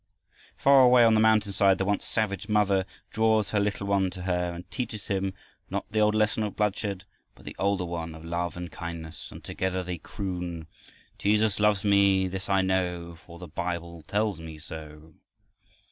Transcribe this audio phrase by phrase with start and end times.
[0.57, 4.51] Far away on the mountainside, the once savage mother draws her little one to her
[4.51, 5.31] and teaches him,
[5.69, 7.03] not the old lesson of bloodshed,
[7.35, 10.65] but the older one of love and kindness, and together they croon:
[11.19, 15.13] Jesus loves me, this I know, For the Bible tells me so.